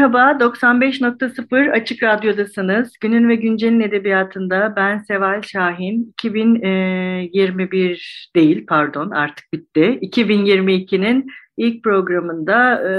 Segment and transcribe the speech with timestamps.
[0.00, 2.92] Merhaba, 95.0 Açık Radyo'dasınız.
[3.00, 6.12] Günün ve Güncel'in edebiyatında ben Seval Şahin.
[6.12, 9.98] 2021 değil, pardon artık bitti.
[10.02, 11.26] 2022'nin
[11.56, 12.92] ilk programında e,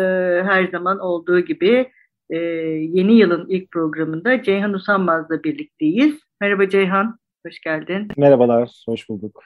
[0.44, 1.92] her zaman olduğu gibi
[2.30, 6.20] e, yeni yılın ilk programında Ceyhan Usanmaz'la birlikteyiz.
[6.42, 8.08] Merhaba Ceyhan, hoş geldin.
[8.18, 9.44] Merhabalar, hoş bulduk.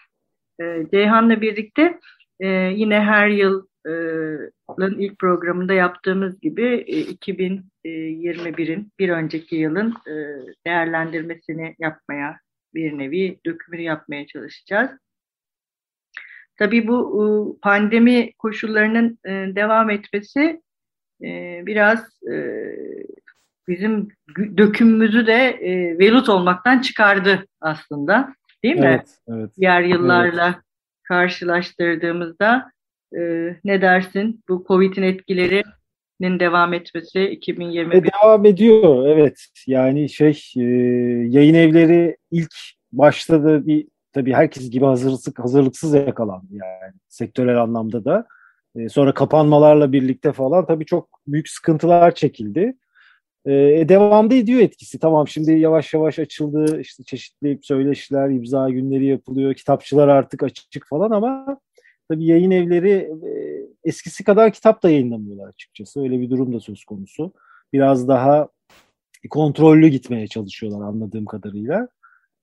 [0.62, 2.00] E, Ceyhan'la birlikte
[2.40, 6.86] e, yine her yıl yılın ilk programında yaptığımız gibi
[7.86, 9.94] 2021'in bir önceki yılın
[10.67, 12.39] değerlendirmesini yapmaya
[12.73, 14.91] bir nevi dökümünü yapmaya çalışacağız.
[16.58, 19.19] Tabii bu pandemi koşullarının
[19.56, 20.61] devam etmesi
[21.66, 22.19] biraz
[23.67, 24.08] bizim
[24.58, 25.59] dökümümüzü de
[26.00, 28.36] velut olmaktan çıkardı aslında.
[28.63, 28.86] Değil mi?
[28.86, 29.52] Evet, evet.
[29.58, 30.58] Diğer yıllarla evet.
[31.03, 32.72] karşılaştırdığımızda
[33.19, 34.44] ee, ne dersin?
[34.49, 37.97] Bu Covid'in etkilerinin devam etmesi 2021.
[37.97, 39.45] E, devam ediyor evet.
[39.67, 40.61] Yani şey e,
[41.30, 42.53] yayın evleri ilk
[42.91, 48.27] başta da bir tabii herkes gibi hazırlıksız, hazırlıksız yakalandı yani sektörel anlamda da.
[48.75, 52.75] E, sonra kapanmalarla birlikte falan tabii çok büyük sıkıntılar çekildi.
[53.45, 55.00] E, e devamda ediyor etkisi.
[55.00, 56.81] Tamam şimdi yavaş yavaş açıldı.
[56.81, 59.53] işte çeşitli söyleşiler, imza günleri yapılıyor.
[59.53, 61.59] Kitapçılar artık açık falan ama
[62.09, 63.30] Tabii yayın evleri e,
[63.84, 66.02] eskisi kadar kitap da yayınlamıyorlar açıkçası.
[66.02, 67.34] Öyle bir durum da söz konusu.
[67.74, 68.50] Biraz daha
[69.29, 71.88] kontrollü gitmeye çalışıyorlar anladığım kadarıyla.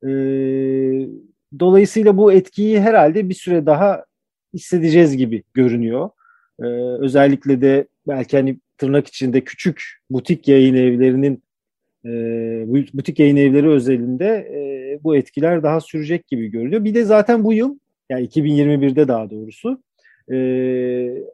[0.03, 0.09] E,
[1.59, 4.05] dolayısıyla bu etkiyi herhalde bir süre daha
[4.55, 6.11] hissedeceğiz gibi görünüyor.
[6.61, 6.67] E,
[7.01, 11.43] özellikle de belki hani tırnak içinde küçük butik yayın evlerinin
[12.95, 14.49] butik yayın evleri özelinde
[15.05, 16.85] bu etkiler daha sürecek gibi görünüyor.
[16.85, 17.79] Bir de zaten bu yıl
[18.13, 19.83] yani 2021'de daha doğrusu
[20.33, 20.37] e,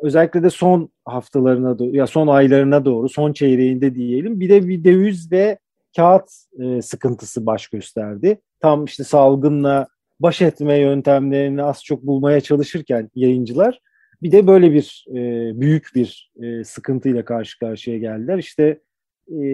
[0.02, 4.84] özellikle de son haftalarına doğru ya son aylarına doğru son çeyreğinde diyelim bir de bir
[4.84, 5.58] döviz ve
[5.96, 8.40] kağıt e, sıkıntısı baş gösterdi.
[8.60, 9.86] Tam işte salgınla
[10.20, 13.80] baş etme yöntemlerini az çok bulmaya çalışırken yayıncılar
[14.22, 15.14] bir de böyle bir e,
[15.60, 18.38] büyük bir e, sıkıntıyla karşı karşıya geldiler.
[18.38, 18.80] İşte
[19.28, 19.44] e,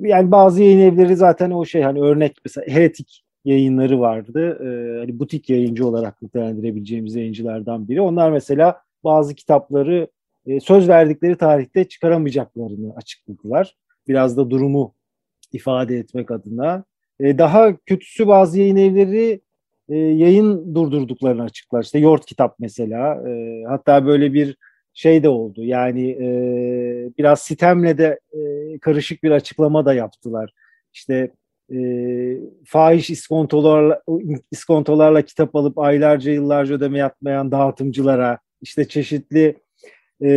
[0.00, 4.58] yani bazı yayın evleri zaten o şey hani örnek mesela Heretik yayınları vardı.
[4.60, 8.00] E, hani butik yayıncı olarak nitelendirebileceğimiz yayıncılardan biri.
[8.00, 10.08] Onlar mesela bazı kitapları
[10.46, 13.76] e, söz verdikleri tarihte çıkaramayacaklarını açıkladılar.
[14.08, 14.94] Biraz da durumu
[15.52, 16.84] ifade etmek adına.
[17.20, 19.40] E, daha kötüsü bazı yayın evleri
[19.88, 21.82] e, yayın durdurduklarını açıklar.
[21.82, 23.22] İşte Yort Kitap mesela.
[23.68, 24.56] Hatta böyle bir
[24.94, 25.64] şey de oldu.
[25.64, 26.16] Yani
[27.18, 28.20] biraz sitemle de
[28.80, 30.52] karışık bir açıklama da yaptılar.
[30.92, 31.30] İşte
[31.72, 31.78] e,
[32.66, 34.02] fahiş iskontolarla,
[34.52, 39.58] iskontolarla kitap alıp aylarca yıllarca ödeme yapmayan dağıtımcılara işte çeşitli
[40.24, 40.30] e,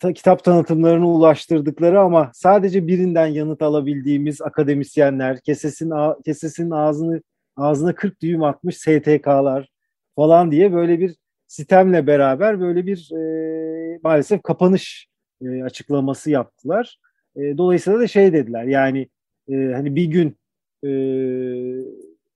[0.00, 5.92] ta, kitap tanıtımlarını ulaştırdıkları ama sadece birinden yanıt alabildiğimiz akademisyenler, kesesin
[6.24, 7.22] kesesin ağzını
[7.56, 9.68] ağzına 40 düğüm atmış STK'lar
[10.16, 11.16] falan diye böyle bir
[11.48, 15.08] sistemle beraber böyle bir e, maalesef kapanış
[15.42, 16.98] e, açıklaması yaptılar.
[17.36, 19.08] E, dolayısıyla da şey dediler yani
[19.48, 20.36] e, hani bir gün
[20.84, 20.90] e,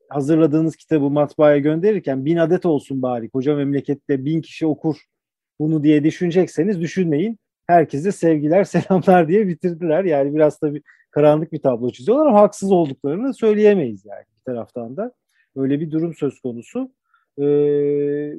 [0.08, 4.96] hazırladığınız kitabı matbaaya gönderirken bin adet olsun bari koca memlekette bin kişi okur
[5.58, 7.38] bunu diye düşünecekseniz düşünmeyin.
[7.66, 10.04] Herkese sevgiler, selamlar diye bitirdiler.
[10.04, 15.12] Yani biraz tabii karanlık bir tablo çiziyorlar ama haksız olduklarını söyleyemeyiz yani bir taraftan da.
[15.56, 16.92] Öyle bir durum söz konusu.
[17.40, 18.32] Ee,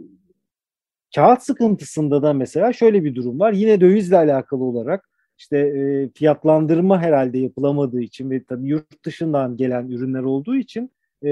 [1.16, 3.54] kağıt sıkıntısında da mesela şöyle bir durum var.
[3.54, 9.88] Yine dövizle alakalı olarak işte e, fiyatlandırma herhalde yapılamadığı için ve tabii yurt dışından gelen
[9.88, 10.92] ürünler olduğu için
[11.26, 11.32] e,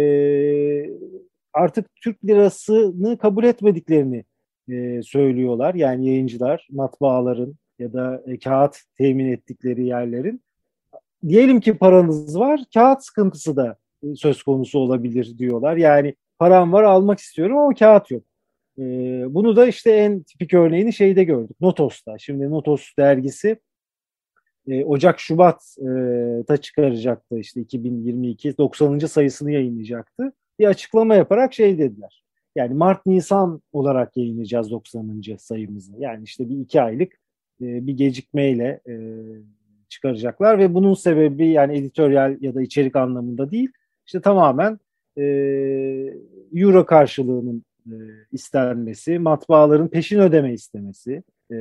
[1.54, 4.24] artık Türk lirasını kabul etmediklerini
[4.70, 5.76] e, söylüyorlar.
[5.76, 10.42] Yani yayıncılar, matbaaların ya da e, kağıt temin ettikleri yerlerin.
[11.28, 15.78] Diyelim ki paranız var, kağıt sıkıntısı da e, söz konusu olabilir diyorlar.
[15.78, 18.24] Yani param var almak istiyorum ama kağıt yok.
[18.80, 18.84] E,
[19.30, 21.62] bunu da işte en tipik örneğini şeyde gördük.
[21.62, 22.18] Notos'ta.
[22.18, 23.58] Şimdi Notos dergisi
[24.68, 29.00] e, Ocak Şubat'ta çıkaracaktı işte 2022 90.
[29.00, 30.34] sayısını yayınlayacaktı.
[30.60, 32.26] Bir açıklama yaparak şey dediler.
[32.56, 35.22] Yani Mart Nisan olarak yayınlayacağız 90.
[35.38, 35.94] sayımızı.
[36.00, 37.14] Yani işte bir iki aylık
[37.62, 38.94] e, bir gecikmeyle e,
[39.90, 43.70] çıkaracaklar ve bunun sebebi yani editoryal ya da içerik anlamında değil.
[44.06, 44.80] İşte tamamen
[45.18, 45.24] e,
[46.54, 47.96] euro karşılığının e,
[48.32, 51.24] istenmesi, matbaaların peşin ödeme istemesi.
[51.52, 51.56] E,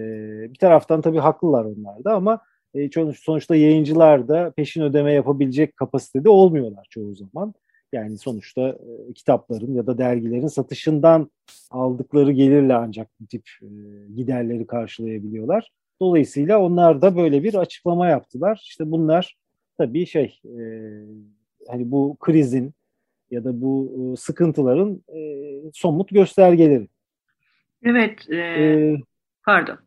[0.53, 2.41] bir taraftan tabii haklılar onlar da ama
[2.75, 7.55] e, sonuçta yayıncılar da peşin ödeme yapabilecek kapasitede olmuyorlar çoğu zaman.
[7.93, 11.31] Yani sonuçta e, kitapların ya da dergilerin satışından
[11.71, 13.69] aldıkları gelirle ancak bu tip e,
[14.17, 15.71] giderleri karşılayabiliyorlar.
[16.01, 18.61] Dolayısıyla onlar da böyle bir açıklama yaptılar.
[18.65, 19.37] İşte bunlar
[19.79, 20.61] tabii şey e,
[21.69, 22.73] hani bu krizin
[23.31, 25.21] ya da bu e, sıkıntıların e,
[25.73, 26.89] somut göstergeleri.
[27.85, 28.31] Evet.
[28.31, 28.97] E, ee,
[29.45, 29.79] pardon.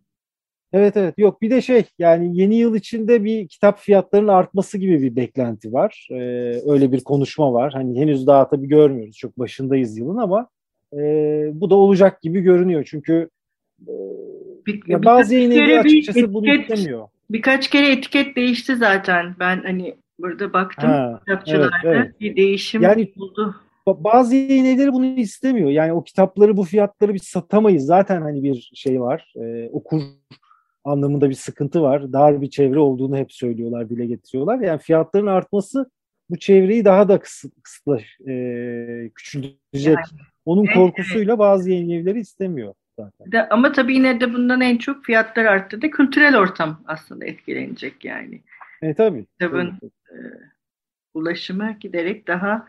[0.77, 5.01] Evet evet yok bir de şey yani yeni yıl içinde bir kitap fiyatlarının artması gibi
[5.01, 6.07] bir beklenti var.
[6.11, 6.15] Ee,
[6.71, 7.73] öyle bir konuşma var.
[7.73, 9.17] Hani henüz daha tabii görmüyoruz.
[9.17, 10.47] Çok başındayız yılın ama
[10.93, 10.99] e,
[11.53, 12.87] bu da olacak gibi görünüyor.
[12.89, 13.29] Çünkü
[13.81, 13.93] e,
[14.65, 17.07] bir, ya bazı yayın açıkçası etiket, bunu istemiyor.
[17.29, 19.35] Birkaç kere etiket değişti zaten.
[19.39, 22.19] Ben hani burada baktım ha, kitapçılarda evet, evet.
[22.19, 23.55] bir değişim yani, oldu.
[23.87, 25.69] Bazı yayın bunu istemiyor.
[25.69, 27.85] Yani o kitapları bu fiyatları biz satamayız.
[27.85, 29.33] Zaten hani bir şey var.
[29.35, 30.01] E, okur
[30.87, 32.13] anlamında bir sıkıntı var.
[32.13, 34.59] Dar bir çevre olduğunu hep söylüyorlar, dile getiriyorlar.
[34.59, 35.91] Yani fiyatların artması
[36.29, 39.57] bu çevreyi daha da kısıtla, e, küçülecek.
[39.73, 39.97] Yani,
[40.45, 41.39] Onun evet, korkusuyla evet.
[41.39, 43.31] bazı yayın evleri istemiyor zaten.
[43.31, 48.05] De, ama tabii yine de bundan en çok fiyatlar arttı da kültürel ortam aslında etkilenecek
[48.05, 48.41] yani.
[48.81, 49.25] E tabii.
[49.25, 49.67] Kitabın
[50.11, 50.17] E,
[51.13, 52.67] ulaşımı giderek daha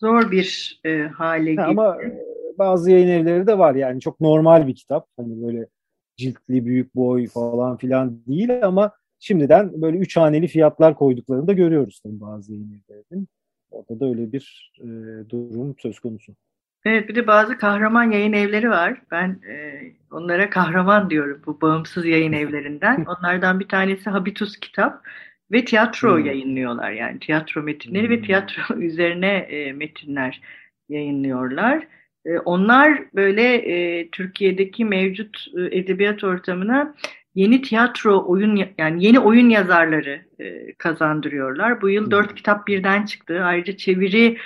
[0.00, 1.68] zor bir e, hale geliyor.
[1.68, 1.98] Ama
[2.58, 5.06] bazı yayın evleri de var yani çok normal bir kitap.
[5.16, 5.66] Hani böyle
[6.20, 12.00] ciltli, büyük boy falan filan değil ama şimdiden böyle üç haneli fiyatlar koyduklarını da görüyoruz
[12.00, 13.28] tabii bazı yayın evlerinin.
[13.70, 14.88] Orada da öyle bir e,
[15.30, 16.32] durum söz konusu.
[16.84, 19.02] Evet bir de bazı kahraman yayın evleri var.
[19.10, 23.04] Ben e, onlara kahraman diyorum bu bağımsız yayın evlerinden.
[23.18, 25.02] Onlardan bir tanesi Habitus Kitap
[25.52, 26.26] ve tiyatro hmm.
[26.26, 26.90] yayınlıyorlar.
[26.90, 28.16] Yani tiyatro metinleri hmm.
[28.16, 30.40] ve tiyatro üzerine e, metinler
[30.88, 31.86] yayınlıyorlar.
[32.26, 36.94] E, onlar böyle e, Türkiye'deki mevcut e, edebiyat ortamına
[37.34, 41.82] yeni tiyatro oyun yani yeni oyun yazarları e, kazandırıyorlar.
[41.82, 43.42] Bu yıl dört kitap birden çıktı.
[43.44, 44.36] Ayrıca çeviri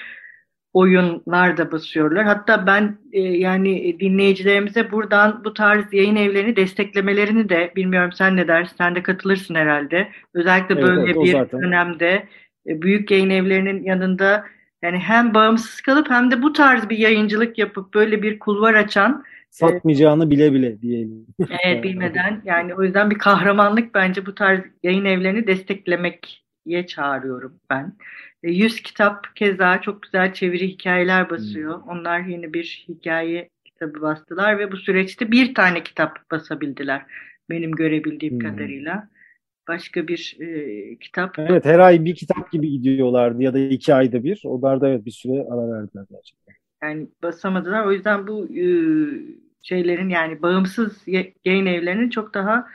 [0.73, 2.25] oyunlar da basıyorlar.
[2.25, 8.49] Hatta ben e, yani dinleyicilerimize buradan bu tarz yayın evlerini desteklemelerini de bilmiyorum sen ne
[8.49, 8.77] dersin?
[8.79, 10.09] Sen de katılırsın herhalde.
[10.35, 11.62] Özellikle böyle evet, bir zaten.
[11.62, 12.29] dönemde
[12.67, 14.44] e, büyük yayın evlerinin yanında
[14.84, 19.25] yani hem bağımsız kalıp hem de bu tarz bir yayıncılık yapıp böyle bir kulvar açan
[19.50, 21.26] satmayacağını e, bile bile diyelim.
[21.64, 27.92] Evet bilmeden yani o yüzden bir kahramanlık bence bu tarz yayın evlerini desteklemekye çağırıyorum ben.
[28.42, 31.82] 100 kitap keza çok güzel çeviri hikayeler basıyor.
[31.82, 31.88] Hmm.
[31.88, 37.02] Onlar yeni bir hikaye kitabı bastılar ve bu süreçte bir tane kitap basabildiler
[37.50, 38.50] benim görebildiğim hmm.
[38.50, 39.08] kadarıyla
[39.69, 41.38] başka bir e, kitap.
[41.38, 44.43] Evet her ay bir kitap gibi gidiyorlardı ya da iki ayda bir.
[44.44, 46.55] Onlar da evet bir süre ara verdiler gerçekten.
[46.82, 47.87] Yani basamadılar.
[47.87, 48.64] O yüzden bu e,
[49.62, 51.02] şeylerin yani bağımsız
[51.44, 52.66] yayın evlerinin çok daha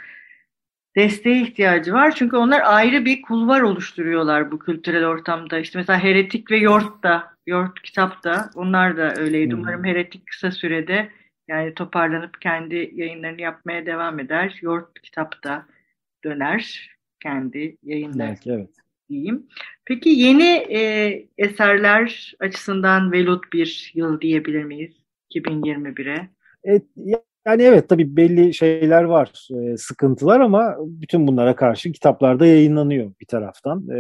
[0.96, 2.16] desteğe ihtiyacı var.
[2.16, 5.60] Çünkü onlar ayrı bir kulvar oluşturuyorlar bu kültürel ortamda.
[5.60, 9.54] İşte mesela Heretik ve Yort da, Yort kitap da onlar da öyleydi.
[9.54, 9.60] Hmm.
[9.60, 11.10] Umarım Heretik kısa sürede
[11.48, 14.60] yani toparlanıp kendi yayınlarını yapmaya devam eder.
[14.62, 15.66] Yort kitap da
[16.24, 18.70] döner kendi yayınları evet.
[19.10, 19.48] diyeyim.
[19.86, 24.94] Peki yeni e, eserler açısından velut bir yıl diyebilir miyiz
[25.36, 26.30] 2021'e?
[26.64, 26.84] Evet,
[27.46, 33.26] yani evet tabii belli şeyler var, e, sıkıntılar ama bütün bunlara karşı kitaplarda yayınlanıyor bir
[33.26, 33.88] taraftan.
[33.90, 33.96] E,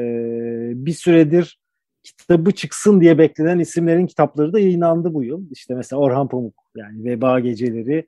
[0.86, 1.60] bir süredir
[2.04, 5.52] kitabı çıksın diye beklenen isimlerin kitapları da yayınlandı bu yıl.
[5.52, 8.08] İşte mesela Orhan Pamuk yani Veba Geceleri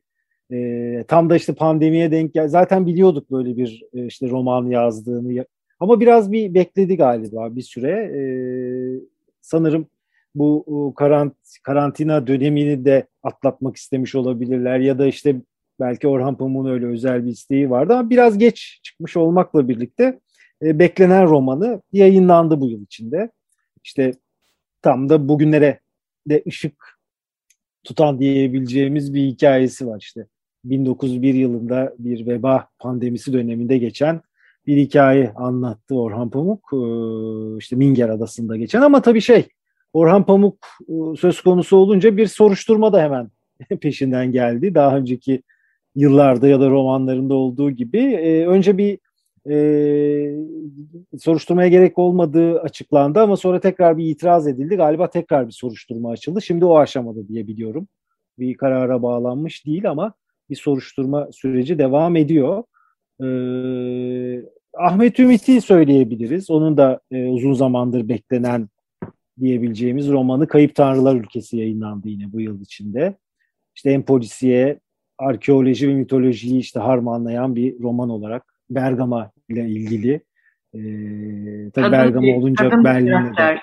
[0.51, 2.48] e, tam da işte pandemiye denk gel.
[2.48, 5.46] Zaten biliyorduk böyle bir e, işte roman yazdığını.
[5.79, 7.91] Ama biraz bir bekledi galiba bir süre.
[7.91, 8.22] E,
[9.41, 9.88] sanırım
[10.36, 15.36] bu karant, karantina dönemini de atlatmak istemiş olabilirler ya da işte
[15.79, 20.20] belki Orhan Pamuk'un öyle özel bir isteği vardı ama biraz geç çıkmış olmakla birlikte
[20.63, 23.31] e, beklenen romanı yayınlandı bu yıl içinde.
[23.84, 24.12] İşte
[24.81, 25.79] tam da bugünlere
[26.29, 27.00] de ışık
[27.84, 30.27] tutan diyebileceğimiz bir hikayesi var işte.
[30.63, 34.22] 1901 yılında bir veba pandemisi döneminde geçen
[34.68, 36.70] bir hikaye anlattı Orhan Pamuk.
[36.74, 39.48] Ee, işte Minger Adası'nda geçen ama tabii şey
[39.94, 40.58] Orhan Pamuk
[40.89, 43.30] e, söz konusu olunca bir soruşturma da hemen
[43.82, 44.75] peşinden geldi.
[44.75, 45.44] Daha önceki
[45.96, 48.00] yıllarda ya da romanlarında olduğu gibi.
[48.00, 49.00] Ee, önce bir
[49.50, 49.56] e,
[51.20, 54.75] soruşturmaya gerek olmadığı açıklandı ama sonra tekrar bir itiraz edildi.
[54.75, 56.41] Galiba tekrar bir soruşturma açıldı.
[56.41, 57.88] Şimdi o aşamada diye biliyorum.
[58.39, 60.13] Bir karara bağlanmış değil ama
[60.51, 62.63] bir soruşturma süreci devam ediyor.
[63.24, 64.46] Ee,
[64.77, 66.50] Ahmet Ümit'i söyleyebiliriz.
[66.50, 68.70] Onun da e, uzun zamandır beklenen
[69.39, 73.17] diyebileceğimiz romanı Kayıp Tanrılar Ülkesi yayınlandı yine bu yıl içinde.
[73.75, 74.79] İşte hem polisiye,
[75.17, 80.13] arkeoloji ve mitolojiyi işte harmanlayan bir roman olarak Bergama ile ilgili.
[80.74, 83.62] Ee, tabii Bergama bir, olunca kadın Berlin'de.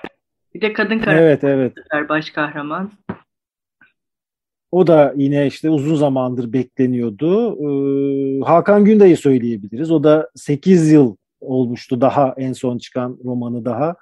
[0.55, 2.09] Bir de kadın karakter evet, evet.
[2.09, 2.91] baş kahraman.
[4.71, 7.57] O da yine işte uzun zamandır bekleniyordu.
[7.61, 9.91] Ee, Hakan Günday'ı söyleyebiliriz.
[9.91, 13.97] O da 8 yıl olmuştu daha en son çıkan romanı daha.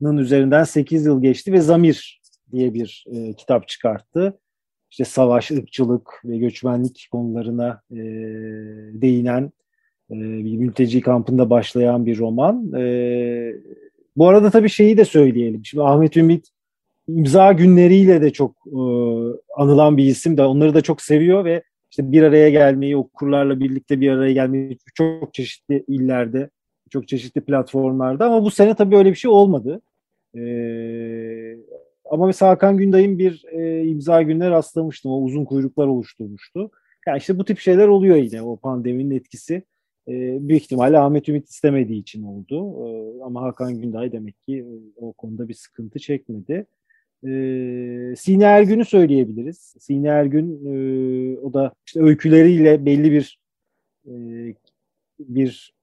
[0.00, 2.20] Nın üzerinden 8 yıl geçti ve Zamir
[2.52, 4.38] diye bir e, kitap çıkarttı.
[4.90, 7.96] İşte savaş, ırkçılık ve göçmenlik konularına e,
[9.00, 9.52] değinen
[10.10, 12.72] e, bir mülteci kampında başlayan bir roman.
[12.72, 13.54] E,
[14.16, 15.64] bu arada tabii şeyi de söyleyelim.
[15.64, 16.53] Şimdi Ahmet Ümit
[17.08, 18.80] imza günleriyle de çok e,
[19.56, 24.00] anılan bir isim de onları da çok seviyor ve işte bir araya gelmeyi okurlarla birlikte
[24.00, 26.50] bir araya gelmeyi çok çeşitli illerde
[26.90, 29.82] çok çeşitli platformlarda ama bu sene tabii öyle bir şey olmadı.
[30.36, 31.56] Ee,
[32.10, 35.12] ama mesela Hakan Günday'ın bir e, imza gününe rastlamıştım.
[35.12, 36.70] O uzun kuyruklar oluşturmuştu.
[37.06, 39.54] Yani işte bu tip şeyler oluyor yine o pandeminin etkisi.
[40.08, 40.12] E,
[40.48, 42.86] büyük ihtimalle Ahmet Ümit istemediği için oldu.
[42.86, 46.66] E, ama Hakan Günday demek ki e, o konuda bir sıkıntı çekmedi.
[47.24, 47.30] E,
[48.16, 49.74] Sine Ergün'ü söyleyebiliriz.
[49.80, 53.38] Sine Ergün e, o da işte öyküleriyle belli bir
[54.06, 54.12] e,
[55.18, 55.74] bir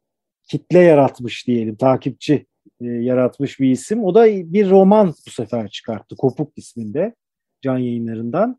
[0.44, 2.46] kitle yaratmış diyelim, takipçi
[2.82, 4.04] e, yaratmış bir isim.
[4.04, 6.16] O da bir roman bu sefer çıkarttı.
[6.16, 7.16] Kopuk isminde
[7.62, 8.58] can yayınlarından.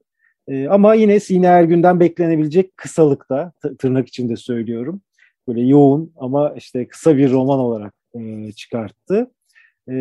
[0.48, 5.02] E, ama yine Sine Ergün'den beklenebilecek kısalıkta tırnak içinde söylüyorum.
[5.48, 9.30] Böyle yoğun ama işte kısa bir roman olarak e, çıkarttı.
[9.90, 9.94] E,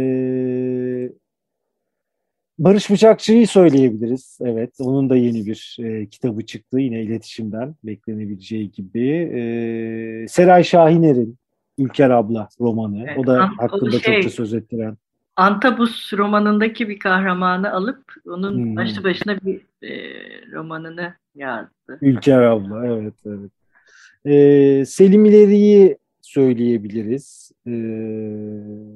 [2.64, 4.38] Barış Bıçakçı'yı söyleyebiliriz.
[4.42, 9.10] Evet, onun da yeni bir e, kitabı çıktı yine iletişimden beklenebileceği gibi.
[9.10, 11.38] E, Seray Şahiner'in
[11.78, 13.06] Ülker Abla romanı.
[13.08, 14.98] Evet, o da hakkında şey, çokça söz ettiren.
[15.36, 18.76] Antabus romanındaki bir kahramanı alıp onun hmm.
[18.76, 19.92] başlı başına bir e,
[20.52, 21.98] romanını yazdı.
[22.02, 23.52] Ülker Abla, evet evet.
[24.26, 27.52] Ee, Selim İleri'yi söyleyebiliriz.
[27.68, 27.72] Ee,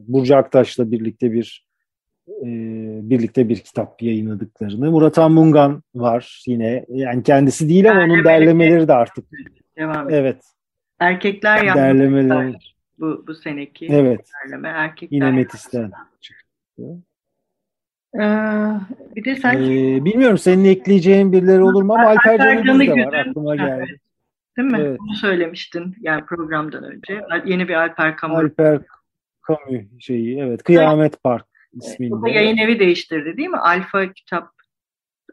[0.07, 1.65] Burcu Aktaş'la birlikte bir
[2.27, 2.45] e,
[3.09, 4.91] birlikte bir kitap yayınladıklarını.
[4.91, 6.85] Murat Anmungan var yine.
[6.89, 9.25] Yani kendisi değil ama onun derlemeleri de artık.
[9.77, 10.43] Devam Evet.
[10.99, 12.55] Erkekler derlemeleri
[12.99, 14.29] bu, bu seneki evet.
[14.43, 14.69] derleme.
[14.69, 15.91] Erkekler Yine Metis'ten
[16.21, 16.83] çıktı.
[18.15, 18.19] Ee,
[19.15, 19.53] bir de sen...
[19.61, 23.85] Ee, bilmiyorum senin ekleyeceğin birileri olur mu ama Alper, Can'ı de var aklıma geldi.
[23.87, 23.99] Evet.
[24.57, 24.77] Değil mi?
[24.81, 24.99] Evet.
[24.99, 27.21] Bunu söylemiştin yani programdan önce.
[27.45, 28.37] Yeni bir Alper Kamu.
[28.37, 28.79] Alper
[29.41, 30.63] Kamu şeyi evet.
[30.63, 31.23] Kıyamet evet.
[31.23, 32.15] Park isminde.
[32.15, 33.57] O yayın evi değiştirdi değil mi?
[33.57, 34.55] Alfa kitap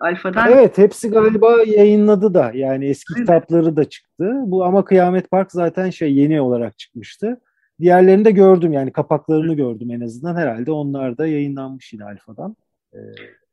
[0.01, 0.53] Alfa'dan.
[0.53, 3.77] Evet hepsi galiba yayınladı da yani eski Değil kitapları mi?
[3.77, 4.33] da çıktı.
[4.47, 7.41] Bu ama Kıyamet Park zaten şey yeni olarak çıkmıştı.
[7.81, 12.57] Diğerlerini de gördüm yani kapaklarını gördüm en azından herhalde onlar da yayınlanmış yine Alfa'dan.
[12.95, 12.99] Ee,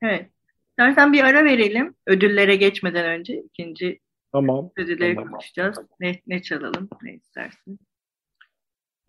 [0.02, 0.30] evet.
[0.70, 4.00] İstersen bir ara verelim ödüllere geçmeden önce ikinci
[4.32, 5.32] tamam, ödülleri tamam.
[5.32, 5.78] konuşacağız.
[6.00, 7.80] Ne, ne çalalım ne istersin?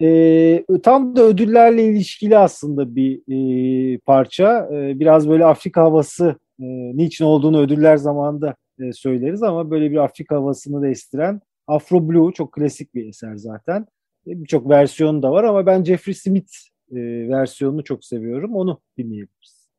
[0.03, 4.69] E, tam da ödüllerle ilişkili aslında bir e, parça.
[4.73, 6.65] E, biraz böyle Afrika havası e,
[6.97, 12.33] niçin olduğunu ödüller zamanında e, söyleriz ama böyle bir Afrika havasını da estiren Afro Blue
[12.33, 13.87] çok klasik bir eser zaten.
[14.27, 16.53] E, Birçok versiyonu da var ama ben Jeffrey Smith
[16.93, 18.55] e, versiyonunu çok seviyorum.
[18.57, 19.71] Onu dinleyebiliriz.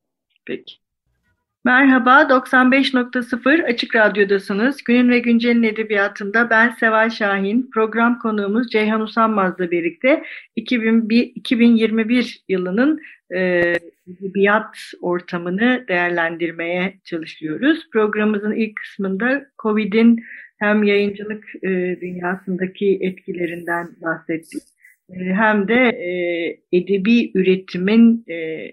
[0.46, 0.76] Peki.
[1.66, 4.84] Merhaba, 95.0 Açık Radyo'dasınız.
[4.84, 10.24] Günün ve Güncel'in edebiyatında ben Seval Şahin, program konuğumuz Ceyhan Usanmaz'la birlikte
[10.56, 13.00] 2001, 2021 yılının
[13.34, 13.40] e,
[14.08, 17.90] edebiyat ortamını değerlendirmeye çalışıyoruz.
[17.94, 20.24] Programımızın ilk kısmında COVID'in
[20.60, 21.70] hem yayıncılık e,
[22.02, 24.64] dünyasındaki etkilerinden bahsettik,
[25.10, 28.68] e, hem de e, edebi üretimin e,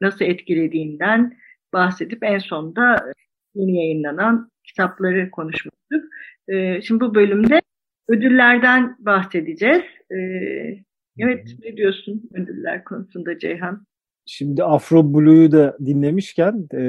[0.00, 1.43] nasıl etkilediğinden
[1.74, 3.12] bahsedip en sonunda
[3.54, 6.04] yeni yayınlanan kitapları konuşmuştuk.
[6.48, 7.60] E, şimdi bu bölümde
[8.08, 9.82] ödüllerden bahsedeceğiz.
[10.10, 10.16] E,
[11.18, 13.86] evet, ne diyorsun ödüller konusunda Ceyhan?
[14.26, 16.82] Şimdi Afro Blue'yu da dinlemişken e,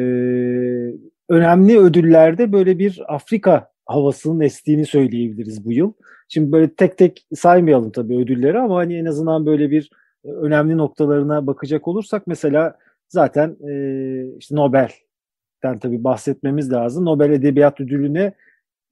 [1.29, 5.93] önemli ödüllerde böyle bir Afrika havasının estiğini söyleyebiliriz bu yıl.
[6.27, 9.89] Şimdi böyle tek tek saymayalım tabii ödülleri ama hani en azından böyle bir
[10.23, 17.05] önemli noktalarına bakacak olursak mesela zaten e, işte Nobel'den tabii bahsetmemiz lazım.
[17.05, 18.33] Nobel Edebiyat Ödülü'ne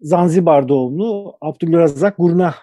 [0.02, 2.56] Zanzibar doğumlu Abdülrazak Gurnah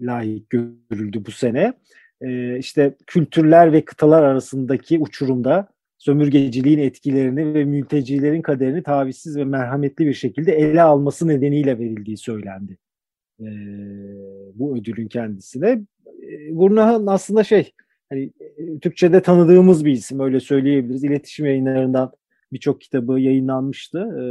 [0.00, 1.72] layık görüldü bu sene.
[2.20, 10.06] E, işte kültürler ve kıtalar arasındaki uçurumda sömürgeciliğin etkilerini ve mültecilerin kaderini tavizsiz ve merhametli
[10.06, 12.78] bir şekilde ele alması nedeniyle verildiği söylendi.
[13.40, 13.46] E,
[14.54, 15.80] bu ödülün kendisine.
[16.22, 17.72] E, Gurnahan aslında şey
[18.10, 21.04] hani e, Türkçe'de tanıdığımız bir isim öyle söyleyebiliriz.
[21.04, 22.12] İletişim yayınlarından
[22.52, 23.98] birçok kitabı yayınlanmıştı.
[23.98, 24.22] Ee,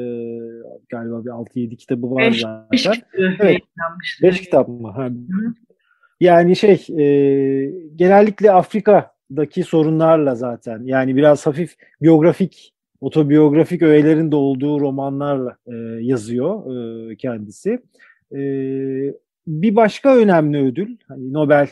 [0.90, 2.68] galiba bir 6-7 kitabı var beş, zaten.
[2.72, 4.24] Beş kitap evet, yayınlanmıştı.
[4.24, 4.92] Beş kitap mı?
[4.92, 5.10] Ha.
[6.20, 7.06] Yani şey e,
[7.96, 16.76] genellikle Afrika'daki sorunlarla zaten yani biraz hafif biyografik otobiyografik öğelerin de olduğu romanlarla e, yazıyor
[17.12, 17.80] e, kendisi.
[18.32, 18.40] E,
[19.48, 21.70] bir başka önemli ödül hani Nobel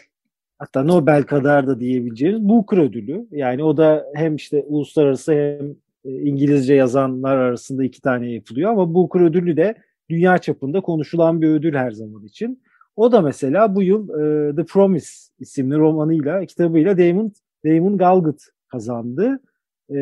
[0.59, 3.27] hatta Nobel kadar da diyebileceğimiz Booker ödülü.
[3.31, 5.71] Yani o da hem işte uluslararası hem
[6.05, 9.75] e, İngilizce yazanlar arasında iki tane yapılıyor ama Booker ödülü de
[10.09, 12.63] dünya çapında konuşulan bir ödül her zaman için.
[12.95, 15.09] O da mesela bu yıl e, The Promise
[15.39, 17.31] isimli romanıyla, kitabıyla Damon,
[17.65, 19.39] Damon Galgut kazandı.
[19.89, 19.97] E,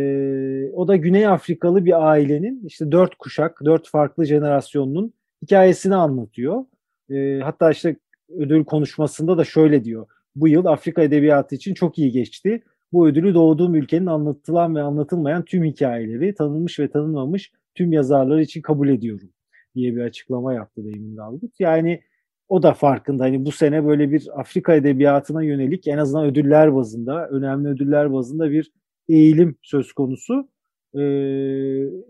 [0.74, 6.66] o da Güney Afrikalı bir ailenin işte dört kuşak, dört farklı jenerasyonunun hikayesini anlatıyor.
[7.10, 7.96] E, hatta işte
[8.30, 10.08] ödül konuşmasında da şöyle diyor.
[10.36, 12.64] Bu yıl Afrika edebiyatı için çok iyi geçti.
[12.94, 18.62] Bu ödülü doğduğum ülkenin anlatılan ve anlatılmayan tüm hikayeleri, tanınmış ve tanınmamış tüm yazarlar için
[18.62, 19.30] kabul ediyorum
[19.76, 21.60] diye bir açıklama yaptı Damon Galgut.
[21.60, 22.02] Yani
[22.50, 23.24] o da farkında.
[23.24, 28.52] Hani bu sene böyle bir Afrika edebiyatına yönelik en azından ödüller bazında, önemli ödüller bazında
[28.52, 28.72] bir
[29.10, 30.50] eğilim söz konusu.
[30.94, 31.00] Ee,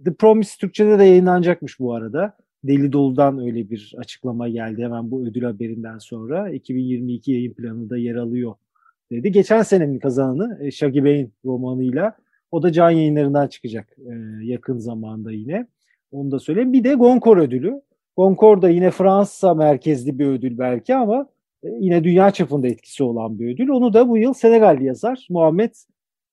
[0.06, 2.38] The Promise Türkçe'de de yayınlanacakmış bu arada.
[2.63, 6.50] Deli Dolu'dan öyle bir açıklama geldi hemen bu ödül haberinden sonra.
[6.50, 8.55] 2022 yayın planında yer alıyor
[9.12, 9.32] dedi.
[9.32, 12.15] Geçen senenin kazananı e, Shaggy Bey'in romanıyla
[12.51, 14.13] o da can yayınlarından çıkacak e,
[14.46, 15.67] yakın zamanda yine.
[16.12, 16.74] Onu da söyleyeyim.
[16.74, 17.82] Bir de Goncourt ödülü.
[18.17, 21.27] Goncourt da yine Fransa merkezli bir ödül belki ama
[21.63, 23.70] e, yine dünya çapında etkisi olan bir ödül.
[23.70, 25.74] Onu da bu yıl Senegal yazar Muhammed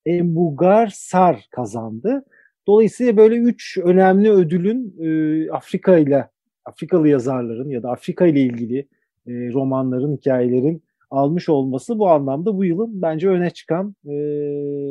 [0.06, 2.24] Mbougar Sar kazandı.
[2.70, 6.28] Dolayısıyla böyle üç önemli ödülün e, Afrika ile
[6.64, 8.78] Afrikalı yazarların ya da Afrika ile ilgili
[9.26, 14.10] e, romanların, hikayelerin almış olması bu anlamda bu yılın bence öne çıkan e,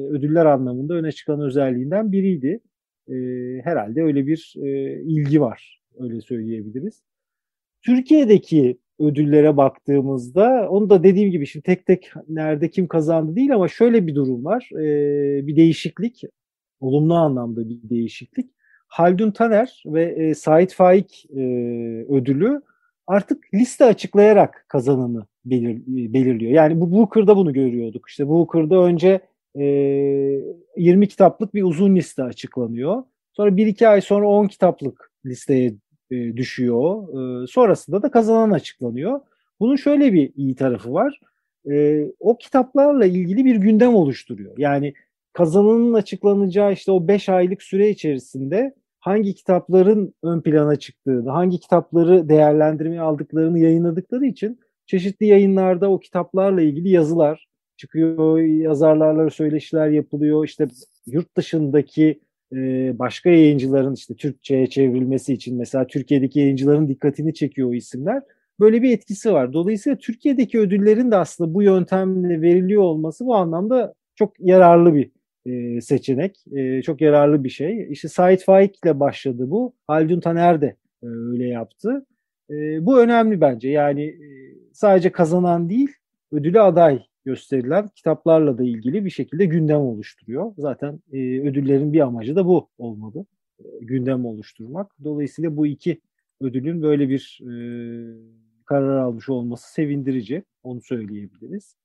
[0.10, 2.60] ödüller anlamında öne çıkan özelliğinden biriydi.
[3.08, 3.13] E,
[3.63, 7.04] herhalde öyle bir e, ilgi var, öyle söyleyebiliriz.
[7.86, 13.68] Türkiye'deki ödüllere baktığımızda onu da dediğim gibi şimdi tek tek nerede kim kazandı değil ama
[13.68, 14.70] şöyle bir durum var.
[14.74, 16.24] E, bir değişiklik,
[16.80, 18.52] olumlu anlamda bir değişiklik.
[18.88, 21.39] Haldun Taner ve e, Sait Faik e,
[22.10, 22.62] ödülü
[23.08, 26.52] artık liste açıklayarak kazananı belir, belirliyor.
[26.52, 28.10] Yani bu Booker'da bunu görüyorduk.
[28.10, 29.20] İşte Booker'da önce
[29.56, 29.63] e,
[30.78, 33.04] 20 kitaplık bir uzun liste açıklanıyor.
[33.34, 35.74] Sonra 1-2 ay sonra 10 kitaplık listeye
[36.12, 37.08] e, düşüyor.
[37.44, 39.20] E, sonrasında da kazanan açıklanıyor.
[39.60, 41.20] Bunun şöyle bir iyi tarafı var.
[41.72, 44.58] E, o kitaplarla ilgili bir gündem oluşturuyor.
[44.58, 44.94] Yani
[45.39, 52.30] kazananın açıklanacağı işte o 5 aylık süre içerisinde hangi kitapların ön plana çıktığını, hangi kitapları
[52.30, 57.47] değerlendirmeye aldıklarını yayınladıkları için çeşitli yayınlarda o kitaplarla ilgili yazılar
[57.78, 60.45] çıkıyor, yazarlarla söyleşiler yapılıyor.
[60.45, 60.67] İşte
[61.08, 62.19] yurt dışındaki
[62.54, 62.58] e,
[62.99, 68.23] başka yayıncıların işte Türkçe'ye çevrilmesi için mesela Türkiye'deki yayıncıların dikkatini çekiyor o isimler.
[68.60, 69.54] Böyle bir etkisi var.
[69.54, 75.82] Dolayısıyla Türkiye'deki ödüllerin de aslında bu yöntemle veriliyor olması bu anlamda çok yararlı bir e,
[75.82, 76.38] seçenek.
[76.52, 77.91] E, çok yararlı bir şey.
[77.91, 79.73] İşte Sait Faik ile başladı bu.
[79.88, 82.06] Haldun Taner de e, öyle yaptı.
[82.82, 83.69] Bu önemli bence.
[83.69, 84.15] Yani
[84.73, 85.89] sadece kazanan değil,
[86.32, 90.54] ödülü aday gösterilen kitaplarla da ilgili bir şekilde gündem oluşturuyor.
[90.58, 90.99] Zaten
[91.43, 93.25] ödüllerin bir amacı da bu olmalı.
[93.82, 94.91] Gündem oluşturmak.
[95.04, 96.02] Dolayısıyla bu iki
[96.41, 97.39] ödülün böyle bir
[98.65, 100.43] karar almış olması sevindirici.
[100.63, 101.75] Onu söyleyebiliriz.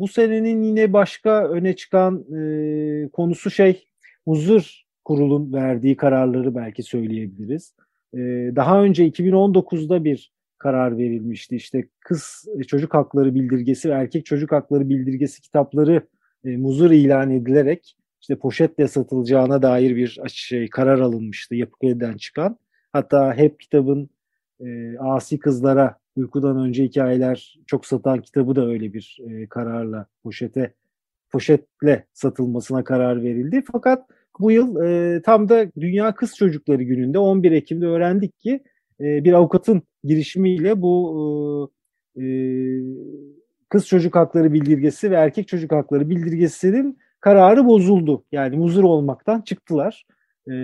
[0.00, 3.84] Bu senenin yine başka öne çıkan e, konusu şey
[4.24, 7.74] Huzur Kurul'un verdiği kararları belki söyleyebiliriz.
[8.14, 8.18] E,
[8.56, 11.56] daha önce 2019'da bir karar verilmişti.
[11.56, 16.06] İşte kız e, çocuk hakları bildirgesi ve erkek çocuk hakları bildirgesi kitapları
[16.44, 22.58] e, muzur ilan edilerek işte poşetle satılacağına dair bir şey karar alınmıştı Yapı Kredi'den çıkan.
[22.92, 24.10] Hatta hep kitabın
[24.60, 30.74] e, asi kızlara uykudan önce hikayeler çok satan kitabı da öyle bir e, kararla poşete
[31.30, 33.62] poşetle satılmasına karar verildi.
[33.72, 34.06] Fakat
[34.40, 38.62] bu yıl e, tam da Dünya Kız Çocukları Günü'nde 11 Ekim'de öğrendik ki
[39.00, 41.70] e, bir avukatın girişimiyle bu
[42.16, 42.26] e, e,
[43.68, 48.24] kız çocuk hakları bildirgesi ve erkek çocuk hakları bildirgesinin kararı bozuldu.
[48.32, 50.06] Yani muzur olmaktan çıktılar.
[50.50, 50.54] E,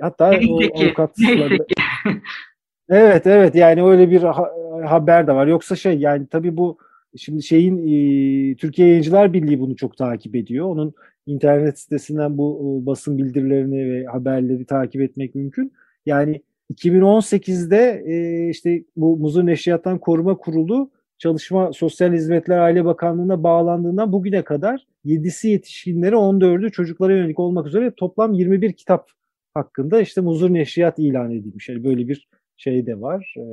[0.00, 1.52] hatta neyse o avukatlar
[2.88, 4.22] Evet evet yani öyle bir
[4.86, 5.46] haber de var.
[5.46, 6.78] Yoksa şey yani tabii bu
[7.16, 10.66] şimdi şeyin e, Türkiye Yayıncılar Birliği bunu çok takip ediyor.
[10.66, 10.94] Onun
[11.26, 15.72] internet sitesinden bu e, basın bildirilerini ve haberleri takip etmek mümkün.
[16.06, 16.42] Yani
[16.74, 24.44] 2018'de e, işte bu Muzur Neşriyat'tan Koruma Kurulu Çalışma Sosyal Hizmetler Aile Bakanlığı'na bağlandığından bugüne
[24.44, 29.08] kadar 7'si yetişkinlere 14'ü çocuklara yönelik olmak üzere toplam 21 kitap
[29.54, 31.68] hakkında işte muzur neşriyat ilan edilmiş.
[31.68, 33.34] Yani böyle bir şey de var.
[33.36, 33.46] E,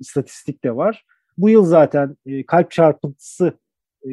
[0.00, 1.04] istatistik de var.
[1.38, 3.52] Bu yıl zaten e, kalp çarpıntısı
[4.02, 4.12] e,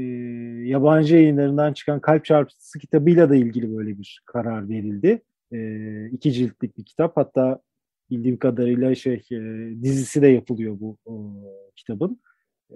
[0.66, 5.22] yabancı yayınlarından çıkan kalp çarpıntısı kitabıyla da ilgili böyle bir karar verildi.
[5.52, 7.18] E, iki ciltlik bir kitap.
[7.18, 7.62] Hatta
[8.10, 9.40] bildiğim kadarıyla şey e,
[9.84, 11.34] dizisi de yapılıyor bu o,
[11.76, 12.22] kitabın.
[12.70, 12.76] E,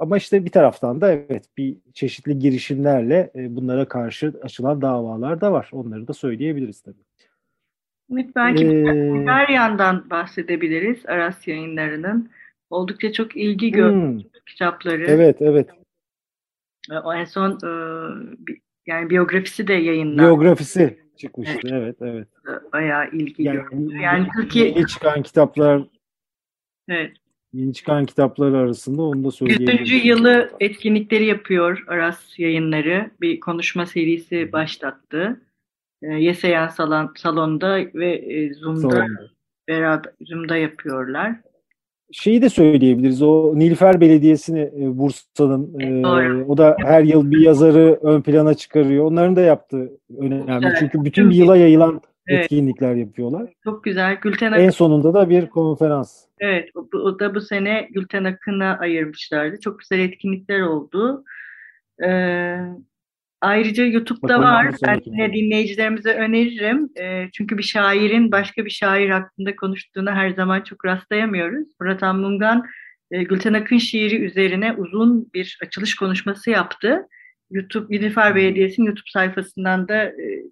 [0.00, 5.52] ama işte bir taraftan da evet bir çeşitli girişimlerle e, bunlara karşı açılan davalar da
[5.52, 5.70] var.
[5.72, 7.04] Onları da söyleyebiliriz tabii.
[8.12, 12.30] Evet, belki ee, her yandan bahsedebiliriz Aras yayınlarının.
[12.70, 14.22] Oldukça çok ilgi gördüm hmm.
[14.46, 15.04] kitapları.
[15.04, 15.70] Evet, evet.
[17.04, 17.70] O en son e,
[18.86, 20.22] yani biyografisi de yayınlandı.
[20.22, 21.68] Biyografisi çıkmıştı.
[21.72, 22.28] Evet, evet.
[22.48, 22.72] evet.
[22.72, 23.96] Bayağı ilgi yani, gördü.
[24.02, 25.82] Yani Türkiye yeni çıkan kitaplar
[26.88, 27.16] Evet.
[27.52, 29.84] Yeni çıkan kitaplar arasında onu da söyleyebilirim.
[29.84, 30.04] 100.
[30.04, 33.10] yılı etkinlikleri yapıyor Aras yayınları.
[33.20, 35.40] Bir konuşma serisi başlattı.
[36.02, 39.30] E, Yeseyan salon, salonda ve e, Zoom'da Salonda.
[39.68, 41.36] beraber Zoom'da yapıyorlar
[42.12, 43.22] şeyi de söyleyebiliriz.
[43.22, 49.04] O Nilüfer Belediyesi'ni e, Bursa'nın e, o da her yıl bir yazarı ön plana çıkarıyor.
[49.04, 50.66] Onların da yaptığı önemli.
[50.66, 50.76] Evet.
[50.78, 52.44] Çünkü bütün bir yıla yayılan evet.
[52.44, 53.52] etkinlikler yapıyorlar.
[53.64, 54.18] Çok güzel.
[54.22, 54.62] Gülten Akın.
[54.62, 56.24] En sonunda da bir konferans.
[56.40, 56.68] Evet.
[56.74, 59.60] O, o da bu sene Gülten Akın'a ayırmışlardı.
[59.60, 61.24] Çok güzel etkinlikler oldu.
[62.04, 62.58] Ee,
[63.40, 64.74] Ayrıca YouTube'da Bakalım var.
[64.86, 66.90] Ben yine dinleyicilerimize öneririm.
[67.00, 71.68] E, çünkü bir şairin başka bir şair hakkında konuştuğuna her zaman çok rastlayamıyoruz.
[71.80, 72.66] Murat Anmungan
[73.10, 77.08] e, Gülten Akın şiiri üzerine uzun bir açılış konuşması yaptı.
[77.50, 80.42] YouTube Nilüfer Belediyesi'nin YouTube sayfasından da e,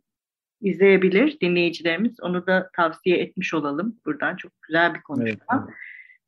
[0.60, 2.20] izleyebilir dinleyicilerimiz.
[2.20, 4.36] Onu da tavsiye etmiş olalım buradan.
[4.36, 5.28] Çok güzel bir konuşma.
[5.28, 5.74] Evet, evet.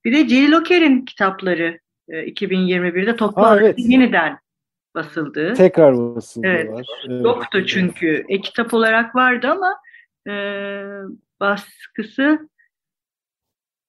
[0.05, 3.75] Bir de Celil Oker'in kitapları e, 2021'de toplu evet.
[3.79, 4.39] yeniden
[4.97, 5.55] basıldı.
[5.55, 6.71] Tekrar basıldı evet.
[7.09, 7.25] Evet.
[7.25, 8.25] Yoktu çünkü.
[8.29, 9.77] E-kitap olarak vardı ama
[10.29, 10.35] e,
[11.41, 12.49] baskısı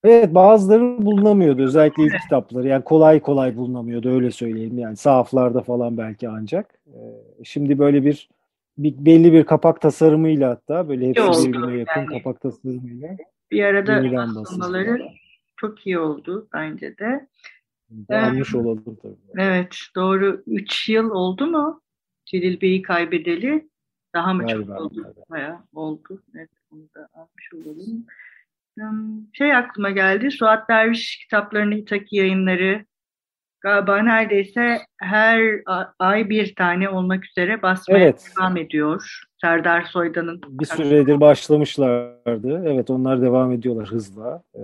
[0.04, 2.22] Evet bazıları bulunamıyordu özellikle ilk evet.
[2.22, 6.80] kitapları yani kolay kolay bulunamıyordu öyle söyleyeyim yani sahaflarda falan belki ancak.
[6.88, 7.00] Ee,
[7.43, 8.30] şimdi böyle bir,
[8.78, 12.17] bir belli bir kapak tasarımıyla hatta böyle hepsi birbirine yakın yani.
[12.17, 13.17] kapak tasarımıyla.
[13.52, 15.02] Bir arada basılmaları
[15.58, 17.28] çok iyi oldu bence de.
[18.10, 18.65] Almış evet.
[18.65, 19.15] olalım tabii.
[19.36, 20.43] Evet doğru.
[20.47, 21.82] Üç yıl oldu mu
[22.26, 23.69] Celil Bey'i kaybedeli?
[24.13, 25.04] Daha mı galiba, çok oldu?
[25.04, 25.21] Galiba.
[25.30, 26.23] Bayağı oldu.
[26.36, 28.06] Evet onu da almış olalım.
[29.34, 30.32] Şey aklıma geldi.
[30.32, 32.86] Suat Derviş kitaplarını İtaki yayınları
[33.62, 35.62] galiba neredeyse her
[36.00, 38.32] ay bir tane olmak üzere basmaya evet.
[38.38, 39.23] devam ediyor.
[39.41, 40.41] Serdar Soydan'ın.
[40.50, 42.63] Bir süredir başlamışlardı.
[42.65, 44.43] Evet onlar devam ediyorlar hızla.
[44.56, 44.62] Ee,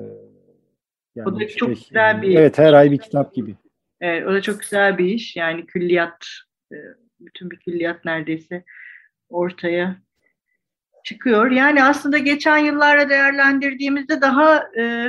[1.16, 3.56] yani o da çok şey, güzel bir Evet her ay bir kitap gibi.
[4.02, 5.36] Evet, o da çok güzel bir iş.
[5.36, 6.28] Yani külliyat,
[6.72, 6.76] e,
[7.20, 8.64] bütün bir külliyat neredeyse
[9.30, 9.98] ortaya
[11.04, 11.52] çıkıyor.
[11.52, 15.08] Yani aslında geçen yıllara değerlendirdiğimizde daha e,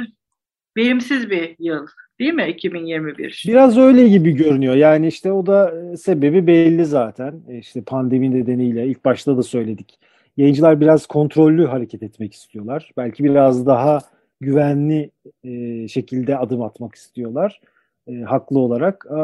[0.77, 1.87] verimsiz bir yıl
[2.19, 3.45] değil mi 2021?
[3.49, 4.75] Biraz öyle gibi görünüyor.
[4.75, 7.41] Yani işte o da e, sebebi belli zaten.
[7.49, 9.99] E, işte pandemi nedeniyle ilk başta da söyledik.
[10.37, 12.91] Yayıncılar biraz kontrollü hareket etmek istiyorlar.
[12.97, 14.01] Belki biraz daha
[14.45, 15.11] güvenli
[15.45, 17.61] e, şekilde adım atmak istiyorlar.
[18.07, 19.07] E, haklı olarak.
[19.11, 19.19] E,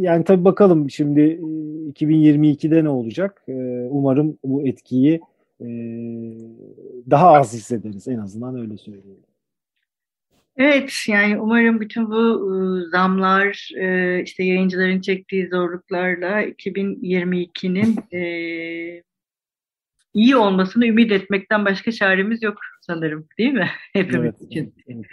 [0.00, 1.40] yani tabii bakalım şimdi e,
[1.90, 3.42] 2022'de ne olacak?
[3.48, 3.52] E,
[3.90, 5.20] umarım bu etkiyi
[5.60, 5.66] e,
[7.10, 9.24] daha az hissederiz en azından öyle söyleyeyim.
[10.56, 17.96] Evet yani umarım bütün bu e, zamlar e, işte yayıncıların çektiği zorluklarla 2022'nin
[20.14, 23.68] iyi olmasını ümit etmekten başka çaremiz yok sanırım değil mi?
[23.92, 24.74] Hepimiz evet, için.
[24.88, 25.04] Evet.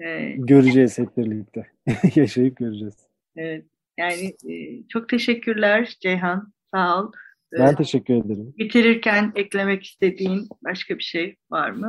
[0.00, 1.66] Ee, göreceğiz hep birlikte.
[2.14, 2.96] Yaşayıp göreceğiz.
[3.36, 3.64] Evet.
[3.98, 6.52] Yani e, çok teşekkürler Ceyhan.
[6.70, 7.12] Sağ ol.
[7.52, 8.54] Ben ee, teşekkür ederim.
[8.58, 11.88] Bitirirken eklemek istediğin başka bir şey var mı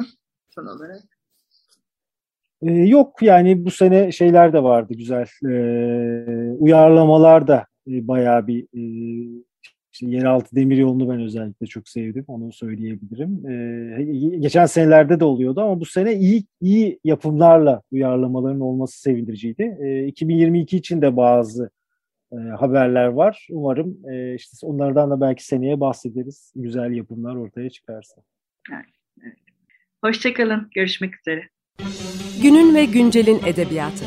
[0.49, 1.03] son olarak?
[2.62, 5.27] Ee, yok yani bu sene şeyler de vardı güzel.
[5.45, 8.84] Ee, uyarlamalar da e, bayağı bir e,
[9.93, 12.25] işte yeraltı demir yolunu ben özellikle çok sevdim.
[12.27, 13.47] Onu söyleyebilirim.
[13.47, 19.77] Ee, geçen senelerde de oluyordu ama bu sene iyi iyi yapımlarla uyarlamaların olması sevindiriciydi.
[19.82, 21.69] Ee, 2022 için de bazı
[22.32, 23.47] e, haberler var.
[23.51, 26.53] Umarım e, işte onlardan da belki seneye bahsederiz.
[26.56, 28.21] Güzel yapımlar ortaya çıkarsa.
[28.73, 28.86] Evet,
[29.23, 29.38] evet.
[30.03, 30.69] Hoşçakalın.
[30.75, 31.49] Görüşmek üzere.
[32.41, 34.06] Günün ve güncelin edebiyatı.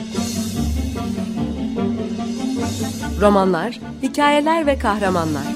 [3.20, 5.55] Romanlar, hikayeler ve kahramanlar.